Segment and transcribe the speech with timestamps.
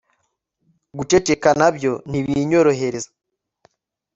[0.97, 3.09] guceceka na byo, ntibinyorohereza